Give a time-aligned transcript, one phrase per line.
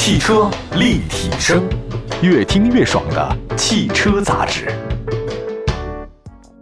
[0.00, 1.68] 汽车立体声，
[2.22, 4.72] 越听越爽的汽车杂志。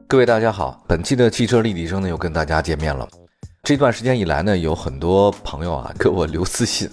[0.09, 3.07] 各位大家好，本期的汽车立体声呢又跟大家见面了。
[3.63, 6.91] 这段时间以来呢，有很多朋友啊给我留私信，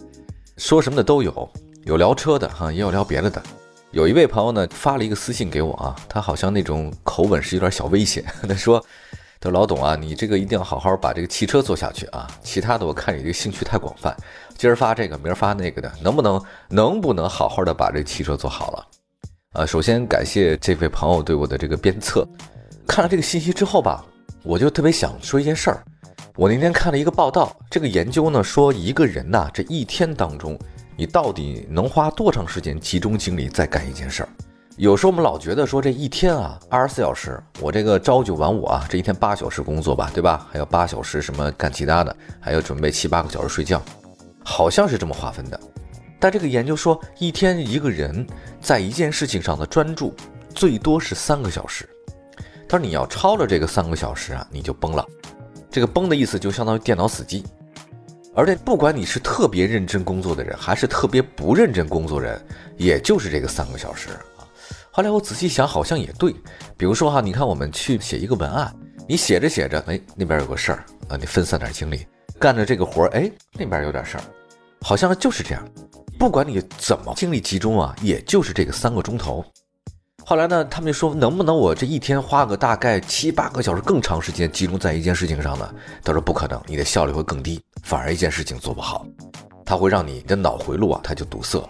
[0.58, 1.50] 说什么的都有，
[1.86, 3.42] 有聊车的哈，也有聊别的的。
[3.92, 8.84] 有一位朋友呢发了一个私信给我啊，他好像那种口吻是有点小危险， 他说。
[9.42, 12.26] 说老董啊，你这个一定要好好把这个汽车做下去啊！
[12.42, 14.16] 其他的我看你这个兴趣太广泛，
[14.58, 18.88] 今儿发这个，明儿发那个的，能不能能不能好好的把这汽车做好了？
[19.54, 22.28] 呃，首先感谢这位朋友对我的这个鞭策。
[22.88, 24.04] 看了这个信息之后吧，
[24.44, 25.84] 我就特别想说一件事儿。
[26.36, 30.58] 我那天看了一个报道，这个研究呢说一个人呐，这一天当中，
[30.98, 34.30] 你到底能花多长时间集中精力在干一件事儿？
[34.78, 40.48] 有时候我们老觉得说这一天啊，二十四小时，我这个朝九晚五啊，这一天八小时工作吧，对吧？
[40.52, 43.80] 还有八小时什么干其他的，还要准备七八个小时睡觉，
[44.44, 45.60] 好像是这么划分的。
[46.20, 48.26] 但这个研究说，一天一个人
[48.62, 50.16] 在一件事情上的专注
[50.56, 51.88] 最多是三个小时。
[52.68, 55.06] 他说你要超了这个三个小时啊，你就崩了。
[55.70, 57.44] 这个崩的意思就相当于电脑死机。
[58.36, 62.42] 而且不管你是特别认真工作的人，还是特别不认真工作人，
[62.78, 64.48] 也就是这个三个小时啊。
[64.90, 66.34] 后来我仔细想，好像也对。
[66.78, 68.74] 比如说哈，你看我们去写一个文案，
[69.08, 72.08] 你写着写着，哎，那边有个事儿啊，你分散点精力
[72.44, 74.24] 干着这个活儿，哎，那边有点事儿，
[74.82, 75.66] 好像就是这样。
[76.20, 79.42] 不管你怎么精力集中啊，也就是这个三个钟头。
[80.26, 85.74] 后来呢，他们就说，能不能我这一天花个大概七八个小时更长时间集中在一件事情上呢？
[86.04, 89.08] 他说不可能，你的效率会更低，反而一件事情做不好，
[89.66, 91.70] 它会让你的脑回路啊，它就堵塞了。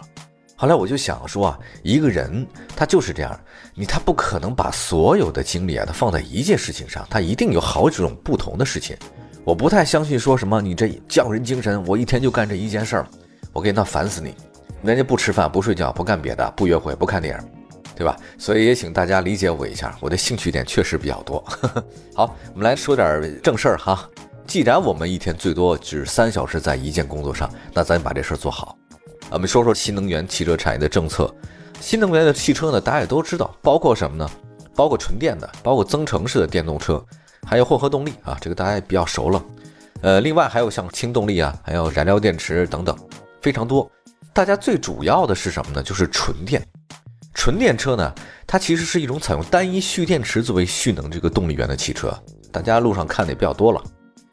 [0.55, 3.39] 后来我就想说啊，一个人他就是这样，
[3.75, 8.97] 你他不可能把所有的精力啊，他放在一件事情上，他一定有好几种不同的事情。
[9.45, 13.07] 我不太相信说什么你这匠人精神，我一天就干这一件事儿，
[13.51, 14.33] 我给他烦死你。
[14.81, 17.49] 人家不吃饭不睡觉不干别的不约会不看电影，
[17.93, 18.15] 对吧？
[18.37, 21.43] 所以也请大家理解我一下，我的兴趣点确实比较多。
[22.15, 24.09] 好，我们来说点正事儿哈。
[24.47, 28.77] 既然我们一天最多只三小时在一件工作上，那咱把这事儿做好。
[29.29, 31.33] 我们说说新能源汽车产业的政策。
[31.81, 34.29] 新能源的汽车呢，大家也都知道，包括什么呢？
[34.73, 37.03] 包括纯电的，包括增程式的电动车，
[37.45, 39.43] 还有混合动力啊，这个大家也比较熟了。
[40.01, 42.97] 呃，另外还有像氢动力啊，还有燃料电池等等，
[43.41, 43.89] 非常多。
[44.33, 45.83] 大家最主要的是什么呢？
[45.83, 46.61] 就是纯电。
[47.33, 48.13] 纯电车呢，
[48.45, 52.13] 它其实是一种采用单一蓄电池作为蓄能这个动力源的汽车。
[52.51, 53.81] 大家路上看的也比较多了。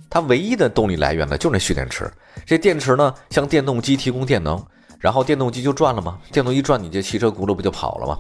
[0.09, 2.11] 它唯一的动力来源呢，就是那蓄电池。
[2.45, 4.63] 这电池呢，向电动机提供电能。
[4.99, 6.19] 然后电动机就转了吗？
[6.31, 8.19] 电动一转，你这汽车轱辘不就跑了吗？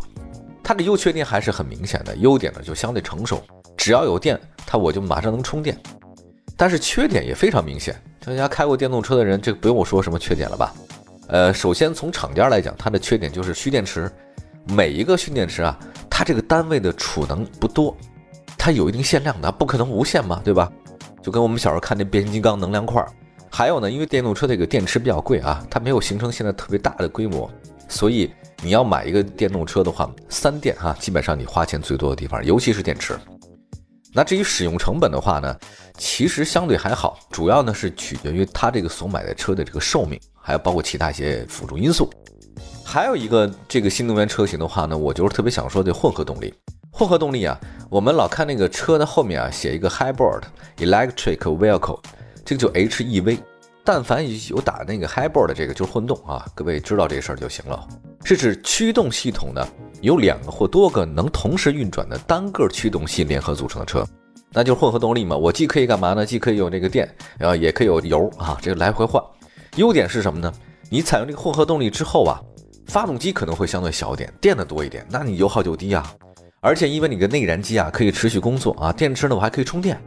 [0.63, 3.43] 它的优缺点还是很明显的，优点呢就相对成熟，
[3.81, 5.75] 只要有电，它我就马上能充电。
[6.55, 10.75] 但是缺点也非常明显，大家开过电动车的人，这个不用我说什么缺点了吧？
[11.29, 14.13] 呃，首先从厂家来讲，它的缺点就是蓄电池，
[14.69, 15.81] 每一个蓄电池啊，
[16.11, 17.97] 它这个单位的储能不多，
[18.59, 20.71] 它有一定限量的，不可能无限嘛，对吧？
[21.23, 23.03] 就跟我们小时候看那变形金刚能量块。
[23.51, 27.51] 还有呢，因为电动车这个电池比较贵啊，它没有形成现在特别大的规模，
[27.89, 28.31] 所以
[28.63, 33.19] 你要买一个电动车的话，三电哈，基本上你花钱最多的地方，尤其是电池。
[34.13, 35.57] 那至于使用成本的话呢，
[35.97, 42.11] 其实相对还好，主要呢是取决于它这个所买的车的这个寿命，还有包括其他一些辅助因素。
[42.85, 46.53] 还有一个这个新能源车型的话呢，我就是特别想说的混合动力。
[46.93, 47.57] 混合动力啊，
[47.89, 50.43] 我们老看那个车的后面啊写一个 hybrid
[50.79, 52.01] electric vehicle。
[52.45, 53.39] 这个就 HEV，
[53.93, 57.89] 但凡有打那个 hybrid 的这个就是混动啊，各位知道这事儿就行了。
[58.23, 59.67] 是指驱动系统呢
[60.01, 64.07] 有两个或多个能同时运转的单个驱动系联合组成的车，
[64.53, 65.37] 那就是混合动力嘛。
[65.37, 66.25] 我既可以干嘛呢？
[66.25, 69.21] 既可以有这个电，然后也可以有油啊，这个来回换。
[69.75, 70.53] 优点是什么呢？
[70.89, 72.41] 你采用这个混合动力之后啊，
[72.87, 76.15] 发动机可能会相对小一点，电的多一点，那你油耗就低啊。
[76.61, 80.01] 而且因为你的内燃机啊可以持续工作啊，电池呢我还可以充电。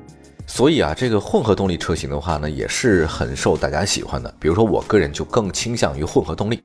[0.46, 4.34] 所以啊，这个混合动力车型的话呢，也是很受大家喜欢的。
[4.40, 6.62] 比如说，我个人就更倾向于混合动力。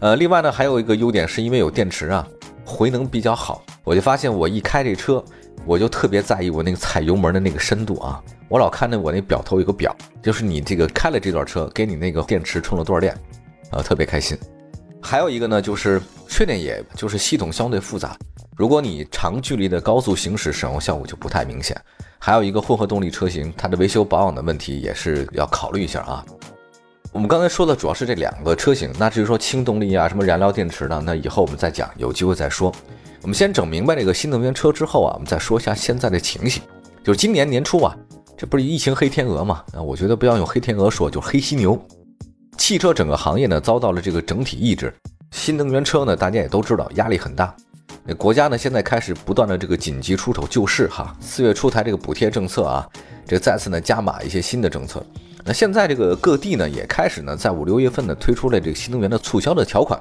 [0.00, 2.26] 呃，另外呢，还有一个优点是因为有电池啊，
[2.64, 3.64] 回能比较好。
[3.82, 5.24] 我就发现我一开这车，
[5.64, 8.22] 我就特别在意我那个踩油门的那个深度啊。
[8.48, 13.16] 我老看着我那表头有个表，就是你这个开了这段车，给你那个电池充了多少电，
[13.70, 14.36] 啊，特别开心。
[15.00, 18.16] 还有一个呢，就是缺点，也就是系统相对复杂。
[18.56, 21.80] 如果你长距离的高速行驶，使用效果就不太明显。
[22.18, 26.24] 还有一个混合动力车型，它的维修保养的问题也是要考虑一下啊。
[27.12, 31.00] 我们刚才说的主要是这两个车型，那至于说氢动力啊，什么燃料电池呢？
[31.06, 32.72] 那以后我们再讲，有机会再说。
[33.22, 36.62] 我们先整明白这个新能源车之后啊，我们再说一下现在的情形。
[37.04, 37.96] 就是今年年初啊，
[38.36, 39.64] 这不是疫情黑天鹅嘛？
[39.72, 41.80] 啊，我觉得不要用黑天鹅说，就黑犀牛。
[42.58, 44.92] 汽车整个行业呢遭到了这个整体抑制。
[45.30, 47.54] 新能源车呢，大家也都知道压力很大。
[48.04, 52.86] 那国家呢现在开始不断的这个紧急出手救市哈，四月出台这个补贴政策啊，
[53.26, 55.02] 这再次呢加码一些新的政策。
[55.44, 59.98] 那现在这个各地呢也开始呢在五六月份呢推出了这个新能源的促销的条款。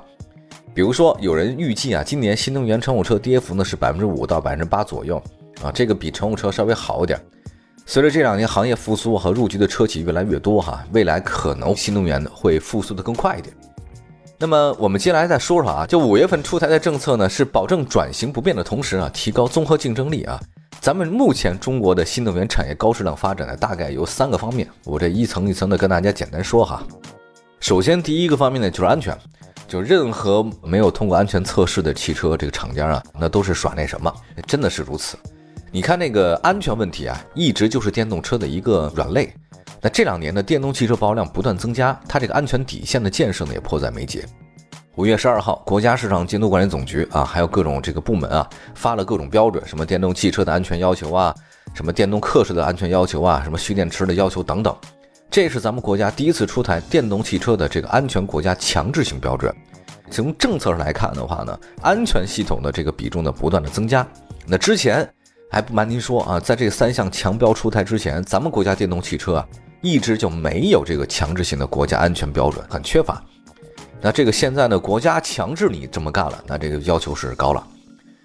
[0.73, 5.21] 比如说有人预计啊，今年新能源乘用车跌幅呢是百分之五到百分之八左右
[5.61, 7.19] 啊，这个比乘用车稍微好一点。
[7.89, 13.55] 随着这两年行业复苏和入局的车企越来越多，哈，未来可能新能源会复苏的更快一点。
[14.37, 20.37] 那么我们接下来再说说啊，就五月份出台的政策呢，是保证转型不变的同时啊，提高综合竞争力啊。
[20.81, 26.83] 咱们目前中国的新能源产业高质量发展呢，大概有三个方面，我这一层一层的跟大家简单说哈。
[27.61, 29.17] 首先第一个方面呢，就是安全，
[29.65, 34.13] 就任何没有通过安全测试的汽车，这个厂家啊，那都是耍那什么，
[34.45, 35.17] 真的是如此。
[35.77, 39.31] 你看那个安全问题啊，一直就是电动车的一个软肋。
[39.79, 44.25] 那这两年呢，电动汽车保有量不断增加，它这个安全底线的建设呢也迫在眉睫。
[44.95, 51.31] 五月十二号，国家市场监督管理总局啊，还有各种这个部门啊，发了各种标准，什么电动汽车的安全要求啊，
[51.75, 54.75] 什么电动客车的安全要求啊，什么蓄电池的要求等等。
[55.29, 59.55] 这是咱们国家第一次出台电动汽车的这个安全国家强制性标准。
[60.09, 64.03] 从政策上来看的话呢，安全系统的这个比重呢不断的增加。
[64.47, 65.07] 那之前。
[65.49, 69.47] 还不瞒您说啊，在这三项强标出台之前，咱们国家电动汽车啊，
[69.81, 73.23] 一直就没有这个强制性的国家安全标准，很缺乏。
[74.01, 77.65] 那这个现在呢，国家强制你这么干了，那这个要求是高了。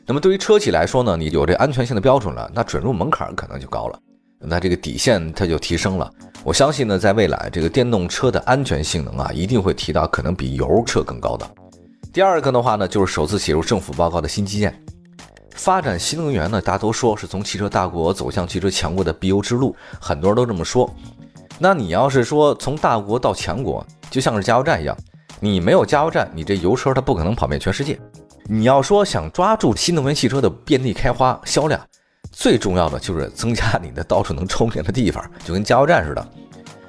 [0.04, 3.98] 那么对于车企来说呢，你有这安全性的标准了，那准入门槛可能就高了，
[4.40, 6.10] 那这个底线它就提升了。
[6.42, 11.48] 我相信呢，在未来这个电动车的安全性能啊，一定会提到可能比油车更高的。
[12.12, 14.76] 第二个的话呢，就是首次写入政府报告的新基建。
[15.54, 20.92] 发展新能源呢，大家都说是从汽车大国走向汽车强国的必由之路，很多人都这么说。
[21.58, 24.96] 那你要是说从大国到强国，就像是加油站一样，
[25.38, 27.98] 你没有加油站，你这油车它不可能跑遍全世界。
[28.46, 31.80] 你要说想抓住新能源汽车的遍地开花销量，
[32.32, 36.28] 最重要的就是增加你的到处能充电的地方，就跟加油站似的。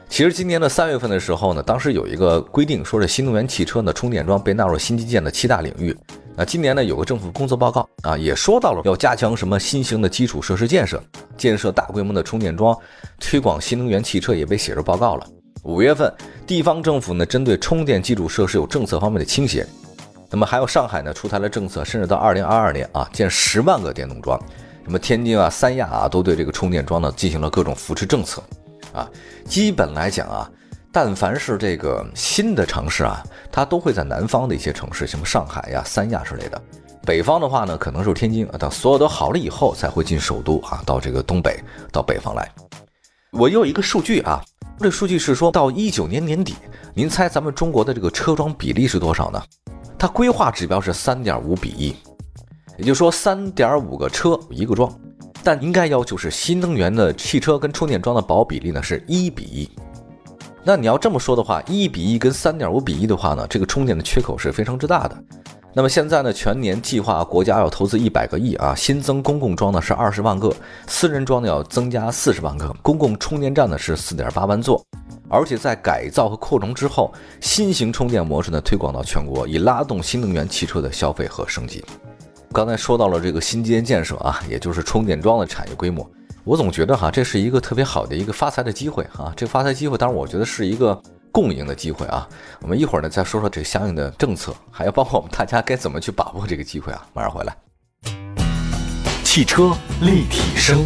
[0.10, 5.96] 其实今年的三月份的时候呢，当时有一个规定，说是新能源汽车呢充电桩被纳入新基建的七大领域。
[6.36, 11.02] 那今年呢，有个政府工作报告啊，也说到了要加强什么新型的基础设施建设，
[11.38, 12.76] 建设大规模的充电桩，
[13.20, 15.28] 推广新能源汽车也被写入报告了。
[15.62, 16.12] 五月份，
[16.48, 19.64] 地方政府呢，针对充电基础设施有政策方面的倾斜。
[20.32, 24.40] 那么还有上海呢，出台了政策，甚至到二零二二年啊，建十万个电动桩。
[24.84, 28.42] 什么天津啊、三亚啊，都对这个充电桩呢进行了各种扶持政策。
[28.92, 29.08] 啊，
[29.46, 30.50] 基本来讲啊。
[30.96, 36.62] 但凡是这个新的城市啊，它都会在南方的一些城市，什么上海呀、三亚之类的。
[37.04, 38.58] 北方的话呢，可能是天津啊。
[38.60, 41.60] 等所有都好了以后，才会进首都啊，到这个东北，
[41.92, 42.48] 到北方来。
[43.32, 44.40] 我有一个数据啊，
[44.78, 46.54] 这数据是说到一九年年底，
[46.94, 49.44] 您猜咱们中国的这个车桩比例是多少呢？
[49.98, 51.96] 它规划指标是三点五比一，
[52.78, 54.96] 也就是说三点五个车一个桩。
[55.44, 59.68] 但应该要求是新能源的汽车跟充电桩的保比例呢是一比一。
[60.66, 65.24] 那你要这么说的话，一比一跟三点五比一的话呢，这个充电的缺口是非常之大的。
[65.74, 70.56] 那么现在呢，全年计划国家要投资一百个亿啊，新增公共桩呢是二十万个，
[70.88, 74.82] 私人桩呢要增加四十万个，公共充电站呢是四点八万座，
[75.28, 81.84] 而且在改造和扩容之后，新型充电模式呢推广到全国，以拉动新能源汽车的消费和升级。
[82.54, 86.10] 刚才说到了这个新基建建设啊，也就是充电桩的产业规模。
[86.46, 89.32] 我总觉得哈，这是一个特别好的一个发财的机会哈。
[89.34, 92.28] 这个发财机会，当然我觉得是一个共赢的机会啊。
[92.62, 97.08] 我们一会儿呢再说说这个相应的政策，还要包括我们大家该怎么去把握这个机会啊。
[97.14, 97.56] 马上回来。
[99.24, 99.72] 汽车
[100.02, 100.86] 立体声，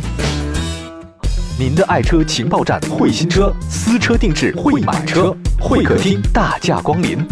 [1.57, 7.27] 您的爱车情报站，会新车，私车定制，会买车，会客厅大驾光临，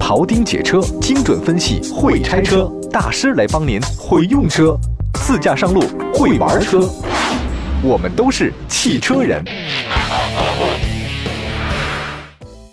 [0.00, 4.74] 庖丁解车，精准分析，会拆车大师来帮您，会用车。
[5.24, 5.80] 自驾上路
[6.12, 6.80] 会玩车，
[7.80, 9.40] 我们都是汽车人。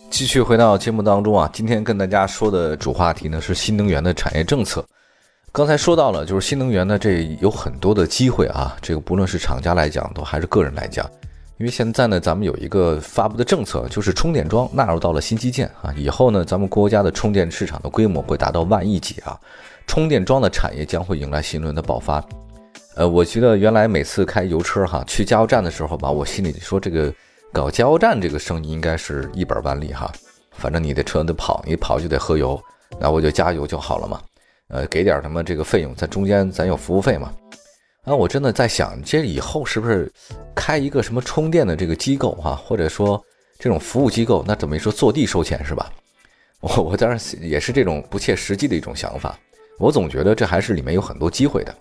[0.09, 4.83] 继续回到节目当中啊，今天跟大家说的主话题呢是新能源的产业政策。
[5.51, 8.75] 刚才说到了，就是新能源呢，这有很多的机会啊。
[8.81, 11.07] 这个不论是厂家来讲，都还是个人来讲，
[11.59, 15.93] 因为现在呢，咱们有一个发布的政策，就是充电桩纳入到了新基建啊。
[15.95, 19.39] 以后呢，咱们国家的充电市场的规模会达到万亿级啊。
[19.89, 22.23] 充电桩的产业将会迎来新一轮的爆发。
[22.95, 27.11] 呃，我觉得原来每次开油车哈，去加油站的时候吧，我心里说这个
[27.51, 30.11] 搞加油站这个生意应该是一本万利哈。
[30.51, 32.61] 反正你的车得跑，你跑就得喝油，
[32.99, 34.21] 那我就加油就好了嘛。
[34.67, 37.33] 呃，给点什么这个费用，在中间咱有服务费嘛。
[38.03, 40.07] 啊，我真的在想，这以后是不是
[40.53, 43.19] 开一个什么充电的这个机构哈，或者说
[43.57, 45.91] 这种服务机构，那怎么说坐地收钱是吧？
[46.59, 49.35] 我我当然也是这种不切实际的一种想法。
[49.79, 51.73] 我总觉得这还是里面有很多机会的。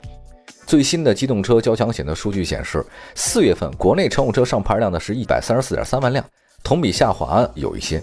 [0.66, 6.24] 最新的机动车交强险的数据显示，四月份国内乘用车上牌量呢是一百三十四点三万辆，
[6.62, 8.02] 同比下滑有一些。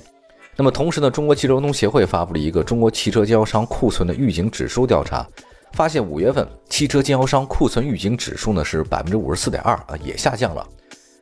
[0.56, 5.28] 那么同时呢，中国汽车流通协会发布了一个中国汽车经销商库存的预警指数调查，
[5.74, 10.68] 发现五月份汽车经销商库存预警指数呢是百分之五十四点二啊，也下降了。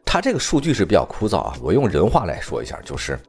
[0.06, 3.20] 它这个数据是比较枯燥啊，我用人话来说一下，就是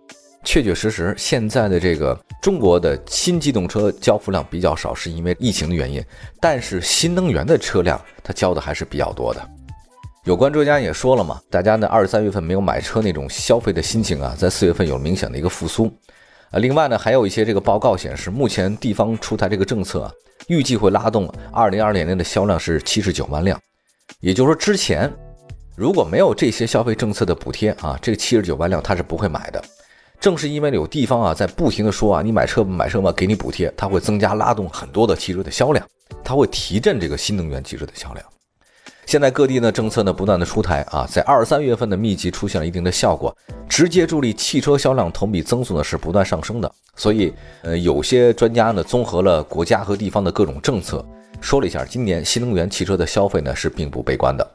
[0.45, 6.05] 确确实实现在的这个中国的新机动车交付量比较少，是因为疫情的原因，
[6.41, 9.49] 但是新能源的车辆它交的还是比较多的。
[10.25, 15.87] 有关专家也说了嘛，大家呢二三月份没有买车那种消费的心情啊，在四月份有明显的一个复苏。
[16.51, 20.13] 啊，另外呢还有一些这个报告显示，目前地方出台这个政策啊，
[20.49, 23.61] 预计会拉动二零二零年的销量是七十九万辆。
[24.21, 25.13] 也就是说，之前
[25.77, 29.63] 如果没有这些消费政策的补贴啊，这个七十九万辆它是不会买的。
[30.21, 35.87] 正是因为有地方啊在不停的说啊，你买车买车嘛，给你补贴，它会增加拉动很多的汽车的销量，
[36.23, 38.25] 它会提振这个新能源汽车的销量。
[39.07, 43.37] 现在各地呢政策呢不断的出台啊，在二三月份的密集出现了一定的效果，
[43.69, 46.73] 直接助力汽车销量同比增速呢是不断上升的。
[46.97, 51.05] 所以，呃，有些专家呢综合了国家和地方的各种政策，
[51.39, 54.51] 说了一下，今年新能源汽车的消费呢是并不悲观的。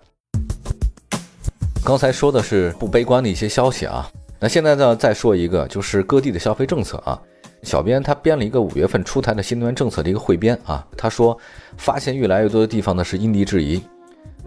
[1.86, 7.20] 刚才说的是不悲观的一些消息啊，那现在呢再说一个，就是各地的消费政策啊。
[7.62, 11.38] 小编他编了一个五月份出台的新能源政策的一个汇编啊，他说
[11.78, 13.82] 发现越来越多的地方呢是因地制宜。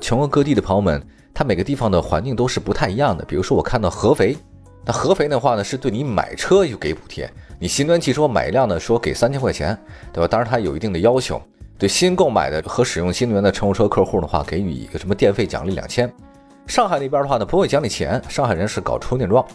[0.00, 1.00] 全国各地的朋友们，
[1.34, 3.22] 他每个地方的环境都是不太一样的。
[3.26, 4.36] 比如说，我看到合肥，
[4.84, 7.30] 那合肥的话呢，是对你买车就给补贴，
[7.60, 9.78] 你新能源汽车买一辆呢，说给三千块钱，
[10.10, 10.26] 对吧？
[10.26, 11.40] 当然它有一定的要求，
[11.78, 16.10] 对新购买的和使用新能源的乘用车客户的话，给予一个什么电费奖励两千。
[16.66, 19.46] 上海那边的话呢，不会奖励钱，上海人是搞充电桩，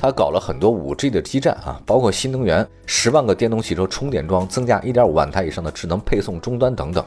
[0.00, 7.04] 他搞了很多五 G 的基站啊，包括新能源十万个电动汽车充电桩，增加一点五万台以上的智能配送终端等等。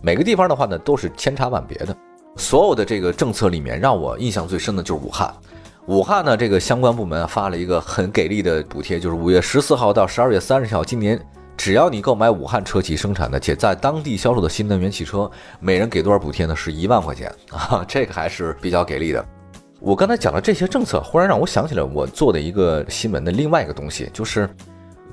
[0.00, 1.94] 每个地方的话呢，都是千差万别的。
[2.36, 5.34] 所有的这个政策里面，让我印象最深的就是武汉。
[5.86, 11.20] 武汉呢，这个相关部门发了一个很给力的补贴，就是五月十四号到十二月三十号，今年
[11.56, 15.28] 只要你购买武汉车企生产的且在当地销售的新能源汽车，
[15.58, 16.54] 每人给多少补贴呢？
[16.54, 19.26] 是一万块钱啊，这个还是比较给力的。
[19.80, 24.48] 我刚才讲的这些政策，忽然让我想起了我做的一个新闻的另外一个东西，就是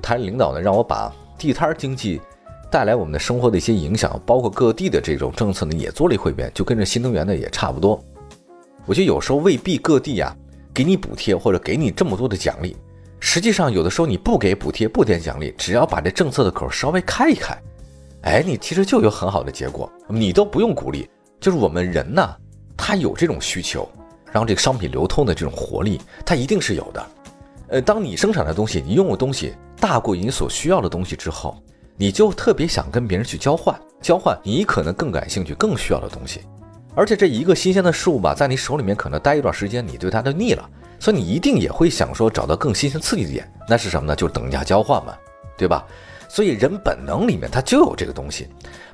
[0.02, 2.22] 台领导呢让我把地摊经济。
[2.72, 8.04] 带来我们的生活的一些影响，包括各地的这种政策呢，也做了一汇编，就跟着新能源的也差不多。
[8.86, 10.36] 我觉得有时候未必各地呀
[10.74, 12.76] 给你补贴或者给你这么多的奖励，
[13.20, 17.56] 实际上有的时候你不给补贴不点奖励，只要把这政策的口稍微开一开，
[18.24, 21.08] 哎，你其实就有很好的结果，你都不用鼓励，
[21.40, 22.36] 就是我们人呢，
[22.76, 23.88] 他有这种需求，
[24.36, 27.08] 让这个商品流通的这种活力，它一定是有的。
[27.70, 31.58] 呃，当你生产的东西，你用的东西大过于你所需要的东西之后。
[31.98, 36.42] 你就特别想跟别人去交换，交换你可能更感兴趣、更需要的东西，
[36.94, 44.14] 而且这一个新鲜的事物吧，在你手里面可能待一段时间，你对它就腻了，所以你一定也会想说找到更新鲜、刺激的点，那是什么呢？
[44.14, 45.16] 就是等价交换嘛，
[45.58, 45.86] 对吧？
[46.28, 48.50] 所以人本能里面它就有这个东西，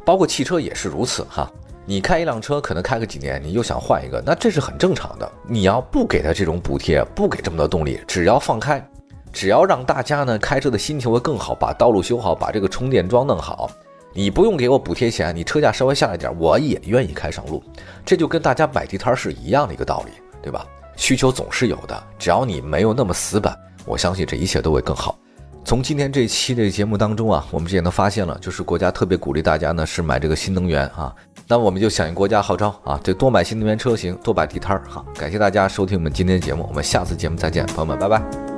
[0.06, 1.52] 包括汽车也是如此哈。
[1.86, 5.32] 你开一辆车，可能开个几年，你又想换一个，那这是很正常的。
[5.48, 8.86] 你要不给他这种补贴，不给这么多动力，只要放开。
[9.34, 13.72] 只要让大家呢开车的心情会更好，把道路修好，把这个充电桩弄好，
[14.14, 17.64] 你不用给我补贴钱，你车价稍微下来点，我也愿意开上路。
[18.06, 20.12] 这就跟大家摆地摊是一样的一个道理，
[20.42, 20.66] 对吧？
[20.98, 25.18] 需求总是有的，只要你没有那么死板，我相信这一切都会更好。
[25.64, 31.16] 从今天这期的节目当中啊，我们也能发现了，就是国家特别鼓励大家呢是买这个新能源啊，
[31.52, 35.04] 那我们就响应国家号召啊，就多买新能源车型，多摆地摊儿哈。
[35.16, 38.51] 感谢大家收听我们今天的节目，我们下次节目再见，朋友们，拜拜。